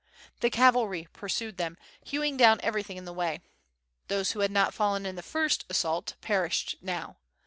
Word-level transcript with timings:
The 0.39 0.49
cavalry 0.49 1.07
pursued 1.13 1.57
them, 1.57 1.77
hewing 2.03 2.35
down 2.35 2.59
everything 2.63 2.97
in 2.97 3.05
the 3.05 3.13
way. 3.13 3.39
Those 4.07 4.31
who 4.31 4.39
had 4.39 4.49
not 4.49 4.73
fallen 4.73 5.05
in 5.05 5.15
the 5.15 5.21
first 5.21 5.63
assault 5.69 6.15
perished 6.21 6.75
now. 6.81 7.17